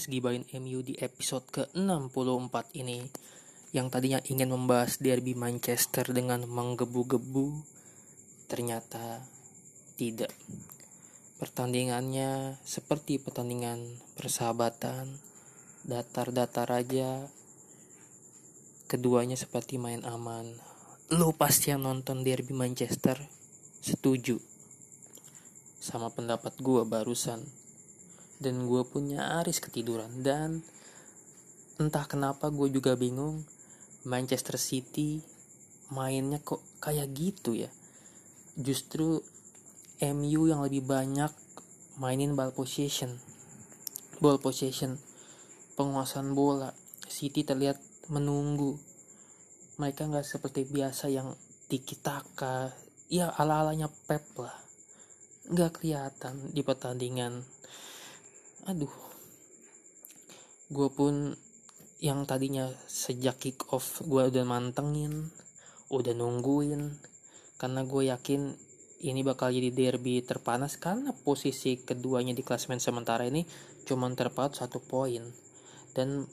[0.00, 3.04] podcast Gibain MU di episode ke-64 ini
[3.76, 7.60] yang tadinya ingin membahas derby Manchester dengan menggebu-gebu
[8.48, 9.20] ternyata
[10.00, 10.32] tidak.
[11.36, 15.20] Pertandingannya seperti pertandingan persahabatan,
[15.84, 17.28] datar-datar aja.
[18.88, 20.48] Keduanya seperti main aman.
[21.12, 23.20] Lo pasti yang nonton derby Manchester
[23.84, 24.40] setuju
[25.76, 27.59] sama pendapat gue barusan
[28.40, 30.08] dan gue punya aris ketiduran.
[30.24, 30.64] Dan
[31.76, 33.44] entah kenapa gue juga bingung
[34.08, 35.20] Manchester City
[35.92, 37.68] mainnya kok kayak gitu ya?
[38.56, 39.20] Justru
[40.00, 41.30] MU yang lebih banyak
[42.00, 43.20] mainin ball possession.
[44.18, 44.96] Ball possession.
[45.76, 46.72] Penguasaan bola.
[47.04, 47.76] City terlihat
[48.08, 48.80] menunggu.
[49.76, 51.36] Mereka nggak seperti biasa yang
[51.68, 52.72] tiki taka
[53.12, 54.56] ya ala alanya Pep lah.
[55.50, 57.44] Nggak kelihatan di pertandingan
[58.66, 58.92] aduh.
[60.72, 61.36] Gue pun
[62.00, 65.28] yang tadinya sejak kick off gue udah mantengin
[65.92, 66.96] udah nungguin
[67.60, 68.56] karena gue yakin
[69.00, 73.48] ini bakal jadi derby terpanas karena posisi keduanya di klasmen sementara ini
[73.88, 75.24] cuma terpaut satu poin.
[75.96, 76.28] Dan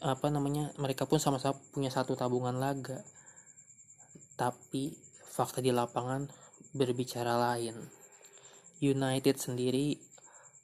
[0.00, 3.00] apa namanya mereka pun sama-sama punya satu tabungan laga.
[4.36, 4.92] Tapi
[5.32, 6.28] fakta di lapangan
[6.76, 7.80] berbicara lain.
[8.80, 9.96] United sendiri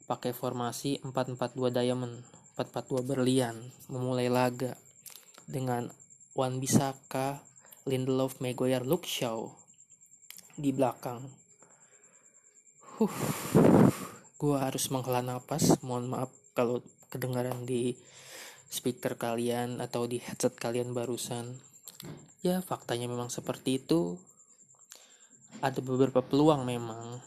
[0.07, 2.23] pakai formasi 442 diamond
[2.55, 3.55] 442 berlian
[3.91, 4.73] memulai laga
[5.45, 5.91] dengan
[6.33, 7.43] Wan Bisaka,
[7.85, 9.51] Lindelof, Maguire, Luke Shaw
[10.57, 11.21] di belakang.
[12.97, 13.13] Huh,
[14.41, 15.77] gua harus menghela nafas.
[15.85, 16.81] Mohon maaf kalau
[17.13, 17.93] kedengaran di
[18.73, 21.61] speaker kalian atau di headset kalian barusan.
[22.41, 24.17] Ya, faktanya memang seperti itu.
[25.61, 27.21] Ada beberapa peluang memang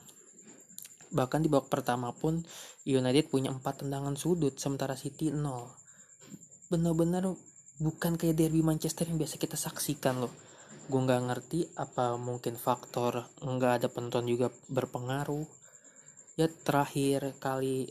[1.10, 2.38] Bahkan di babak pertama pun
[2.87, 5.66] United punya empat tendangan sudut sementara City nol.
[6.71, 7.26] Benar-benar
[7.82, 10.32] bukan kayak derby Manchester yang biasa kita saksikan loh.
[10.87, 15.47] Gue nggak ngerti apa mungkin faktor nggak ada penonton juga berpengaruh.
[16.38, 17.91] Ya terakhir kali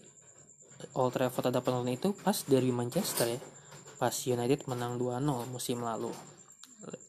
[0.95, 3.39] Old Trafford ada penonton itu pas derby Manchester ya.
[3.99, 5.19] Pas United menang 2-0
[5.51, 6.15] musim lalu.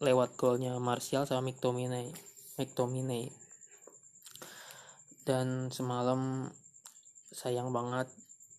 [0.03, 2.11] Lewat golnya Martial sama McTominay.
[2.59, 3.31] McTominay
[5.31, 6.51] dan semalam
[7.31, 8.11] sayang banget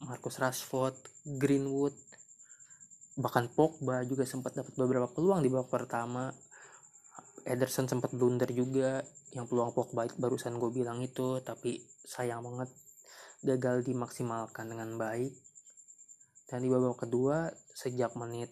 [0.08, 0.96] Marcus Rashford,
[1.36, 1.92] Greenwood,
[3.20, 6.32] bahkan Pogba juga sempat dapat beberapa peluang di babak pertama.
[7.44, 9.04] Ederson sempat blunder juga,
[9.36, 12.72] yang peluang Pogba barusan gue bilang itu, tapi sayang banget
[13.44, 15.36] gagal dimaksimalkan dengan baik.
[16.48, 18.48] Dan di babak kedua sejak menit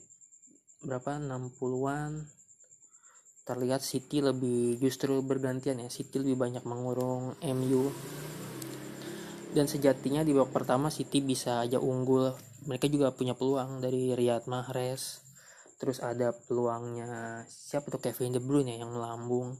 [0.83, 2.38] berapa 60-an
[3.49, 5.89] terlihat City lebih justru bergantian ya.
[5.89, 7.89] City lebih banyak mengurung MU
[9.49, 12.37] dan sejatinya di babak pertama City bisa aja unggul.
[12.69, 15.25] Mereka juga punya peluang dari Riyad Mahrez.
[15.81, 19.57] Terus ada peluangnya siapa tuh Kevin De Bruyne ya yang melambung.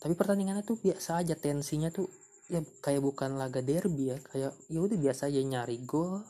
[0.00, 2.08] Tapi pertandingannya tuh biasa aja tensinya tuh
[2.48, 4.18] ya kayak bukan laga derby ya.
[4.24, 6.24] Kayak ya udah biasa aja nyari gol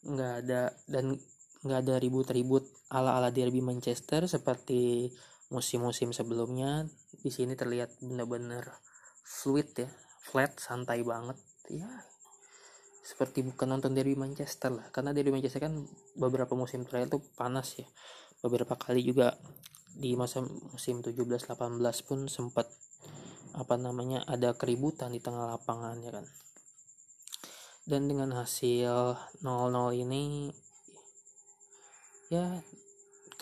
[0.00, 1.20] nggak ada dan
[1.60, 5.12] nggak ada ribut-ribut ala-ala derby Manchester seperti
[5.50, 6.86] musim-musim sebelumnya
[7.20, 8.80] di sini terlihat benar-benar
[9.26, 9.90] fluid ya
[10.30, 11.36] flat santai banget.
[11.70, 11.90] Ya
[13.10, 14.86] seperti bukan nonton dari Manchester lah.
[14.94, 15.74] Karena dari Manchester kan
[16.14, 17.88] beberapa musim terakhir tuh panas ya.
[18.38, 19.34] Beberapa kali juga
[19.90, 21.58] di masa musim 17-18
[22.06, 22.70] pun sempat
[23.50, 26.26] apa namanya ada keributan di tengah lapangan ya kan.
[27.82, 30.54] Dan dengan hasil 0-0 ini
[32.30, 32.62] ya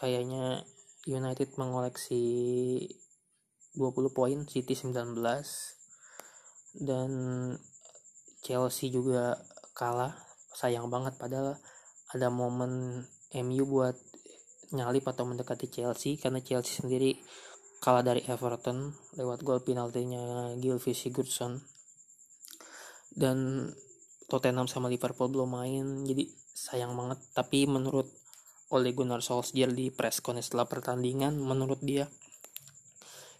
[0.00, 0.64] kayaknya
[1.08, 2.20] United mengoleksi
[3.72, 5.16] 20 poin, City 19
[6.84, 7.10] dan
[8.44, 9.40] Chelsea juga
[9.72, 10.12] kalah.
[10.52, 11.16] Sayang banget.
[11.16, 11.56] Padahal
[12.12, 13.96] ada momen MU buat
[14.76, 17.16] nyalip atau mendekati Chelsea karena Chelsea sendiri
[17.80, 21.62] kalah dari Everton lewat gol penaltinya Gylfi Sigurdsson.
[23.08, 23.70] Dan
[24.28, 27.18] Tottenham sama Liverpool belum main jadi sayang banget.
[27.32, 28.12] Tapi menurut
[28.68, 32.04] oleh Gunnar Solskjaer di presscon setelah pertandingan menurut dia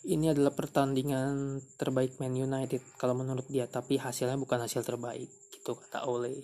[0.06, 5.74] ini adalah pertandingan terbaik Man United kalau menurut dia tapi hasilnya bukan hasil terbaik gitu
[5.74, 6.38] kata Ole.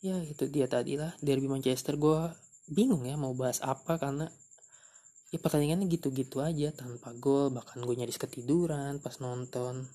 [0.00, 2.00] Ya itu dia tadi lah derby Manchester.
[2.00, 2.32] Gue
[2.72, 4.26] bingung ya mau bahas apa karena
[5.28, 9.86] ya pertandingannya gitu-gitu aja tanpa gol bahkan gue nyaris ketiduran pas nonton.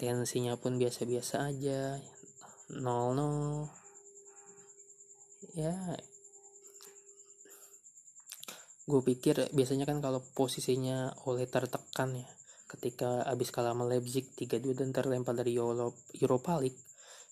[0.00, 2.00] Tensinya pun biasa-biasa aja
[2.74, 3.70] 0-0
[5.54, 5.74] ya
[8.88, 12.28] gue pikir biasanya kan kalau posisinya oleh tertekan ya
[12.68, 16.80] ketika abis kalah sama Leipzig 3-2 dan terlempar dari Europa League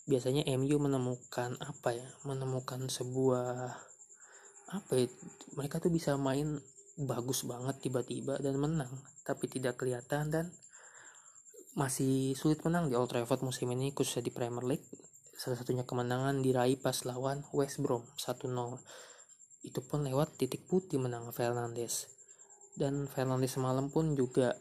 [0.05, 3.73] biasanya MU menemukan apa ya menemukan sebuah
[4.67, 5.09] apa ya
[5.57, 6.61] mereka tuh bisa main
[6.97, 8.93] bagus banget tiba-tiba dan menang
[9.25, 10.47] tapi tidak kelihatan dan
[11.77, 14.89] masih sulit menang di Old Trafford musim ini khususnya di Premier League.
[15.37, 18.49] Salah satunya kemenangan diraih pas lawan West Brom 1-0
[19.67, 22.07] itu pun lewat titik putih menang Fernandes.
[22.79, 24.55] Dan Fernandes semalam pun juga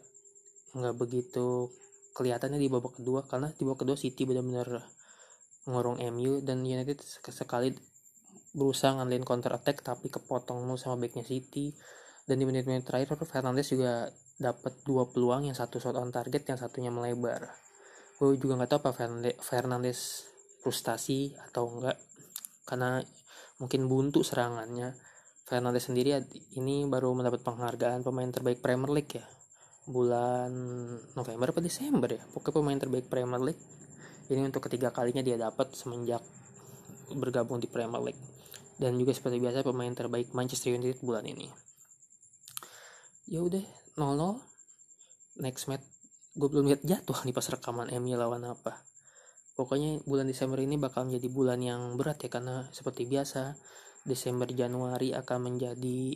[0.74, 1.70] nggak begitu
[2.12, 4.82] kelihatannya di babak kedua karena di babak kedua City benar-benar
[5.70, 6.98] ngorong MU dan United
[7.30, 7.70] sekali
[8.56, 11.70] berusaha ngandelin counter attack tapi kepotong mulu sama backnya City.
[12.26, 16.58] Dan di menit-menit terakhir Fernandes juga dapat dua peluang yang satu shot on target yang
[16.58, 17.54] satunya melebar.
[18.18, 18.90] Gue juga nggak tahu apa
[19.38, 20.26] Fernandes
[20.64, 21.94] frustasi atau enggak
[22.66, 22.98] karena
[23.60, 24.96] mungkin buntu serangannya.
[25.46, 26.18] Fernandes sendiri
[26.58, 29.24] ini baru mendapat penghargaan pemain terbaik Premier League ya?
[29.86, 30.50] Bulan
[31.14, 32.22] November atau Desember ya?
[32.34, 33.62] Pokoknya pemain terbaik Premier League.
[34.26, 36.18] Ini untuk ketiga kalinya dia dapat semenjak
[37.14, 38.22] bergabung di Premier League.
[38.76, 41.46] Dan juga seperti biasa pemain terbaik Manchester United bulan ini.
[43.30, 43.62] Ya udah
[43.94, 45.86] 0-0 next match.
[46.34, 48.95] Gue belum lihat jatuh nih pas rekaman MU lawan apa
[49.56, 53.56] pokoknya bulan Desember ini bakal menjadi bulan yang berat ya karena seperti biasa
[54.06, 56.14] Desember Januari akan menjadi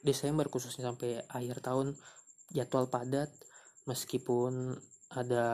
[0.00, 1.98] Desember khususnya sampai akhir tahun
[2.54, 3.28] jadwal padat.
[3.86, 4.74] Meskipun
[5.14, 5.46] ada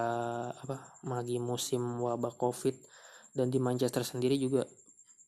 [0.56, 2.72] apa lagi musim wabah covid
[3.36, 4.64] dan di Manchester sendiri juga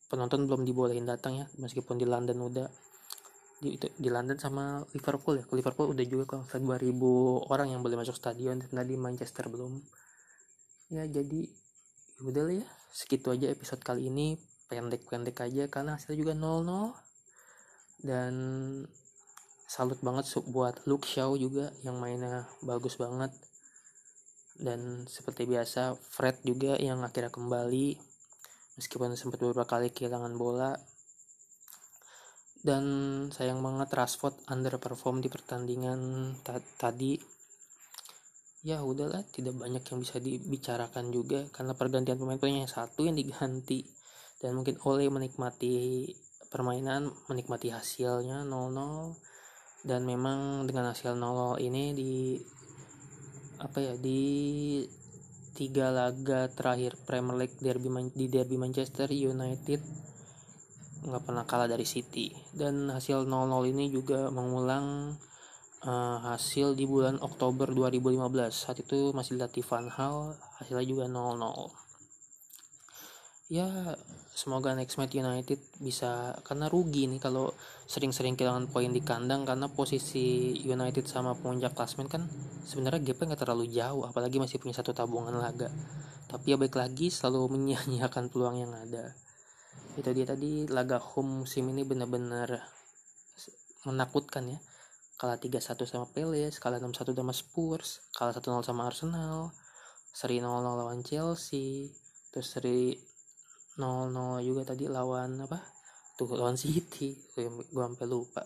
[0.09, 2.69] penonton belum dibolehin datang ya meskipun di London udah.
[3.55, 5.45] Di, itu, di London sama Liverpool ya.
[5.53, 9.79] Liverpool udah juga kalau 2000 orang yang boleh masuk stadion dan di Manchester belum
[10.89, 11.41] ya jadi
[12.17, 12.67] ya udah lah ya.
[12.95, 14.37] Segitu aja episode kali ini.
[14.65, 16.97] Pendek-pendek aja karena hasilnya juga 0-0
[18.01, 18.33] dan
[19.69, 23.29] salut banget buat Luke Shaw juga yang mainnya bagus banget.
[24.57, 27.99] Dan seperti biasa Fred juga yang akhirnya kembali
[28.79, 30.73] meskipun sempat beberapa kali kehilangan bola.
[32.65, 32.85] Dan
[33.29, 36.33] sayang banget Rashford underperform di pertandingan
[36.81, 37.21] tadi
[38.65, 43.85] ya udahlah tidak banyak yang bisa dibicarakan juga karena pergantian pemain-pemainnya satu yang diganti.
[44.41, 46.09] Dan mungkin oleh menikmati
[46.49, 52.13] permainan menikmati hasilnya 0-0 dan memang dengan hasil 0-0 ini di
[53.61, 54.81] apa ya di
[55.55, 59.79] tiga laga terakhir Premier League derby di derby Manchester United
[61.05, 62.33] nggak pernah kalah dari City.
[62.49, 65.13] Dan hasil 0-0 ini juga mengulang
[65.85, 71.85] uh, hasil di bulan Oktober 2015 saat itu masih dilatih Van Hal hasilnya juga 0-0
[73.45, 73.93] ya
[74.33, 77.53] semoga next match United bisa karena rugi nih kalau
[77.85, 82.25] sering-sering kehilangan poin di kandang karena posisi United sama puncak klasmen kan
[82.65, 85.69] sebenarnya gapnya nggak terlalu jauh apalagi masih punya satu tabungan laga.
[86.25, 89.13] Tapi ya baik lagi selalu menyia-nyiakan peluang yang ada.
[89.93, 92.65] Itu dia tadi laga home musim ini benar-benar
[93.85, 94.59] menakutkan ya
[95.15, 99.55] kalah 3-1 sama Palace kalah 6-1 sama Spurs kalah 1-0 sama Arsenal
[100.15, 101.91] seri 0-0 lawan Chelsea
[102.31, 102.95] terus seri
[103.75, 105.59] 0-0 juga tadi lawan apa?
[106.15, 107.11] Tuh lawan City.
[107.35, 108.43] Gue sampai lupa.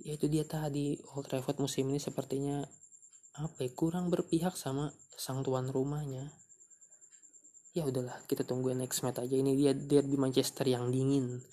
[0.00, 0.96] Ya itu dia tadi.
[1.12, 2.64] Old Trafford musim ini sepertinya
[3.38, 6.32] apa ya kurang berpihak sama sang tuan rumahnya.
[7.76, 9.36] Ya udahlah kita tunggu next match aja.
[9.36, 11.44] Ini dia derby Manchester yang dingin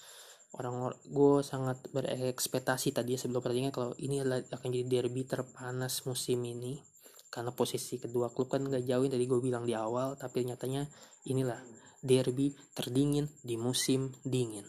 [0.55, 6.79] orang gue sangat berekspektasi tadi sebelum pertandingan kalau ini akan jadi derby terpanas musim ini.
[7.27, 10.87] Karena posisi kedua klub kan gak jauh tadi gue bilang di awal tapi nyatanya
[11.27, 11.59] inilah
[11.99, 14.63] derby terdingin di musim dingin.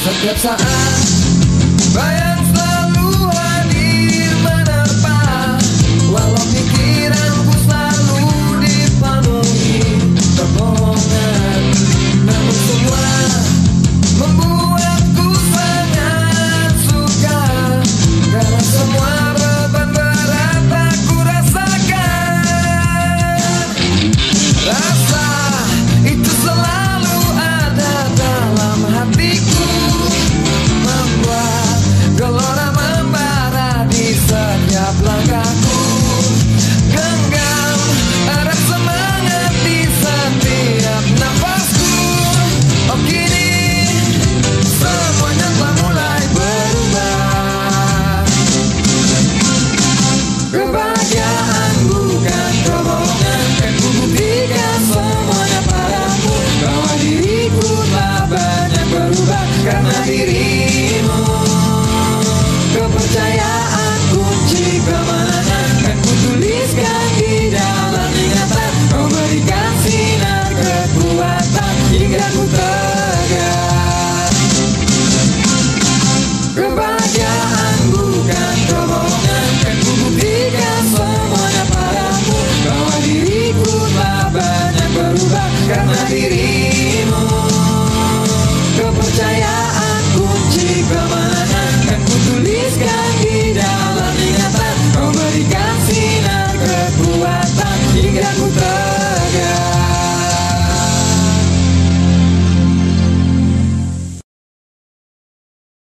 [0.00, 1.19] Setiap saat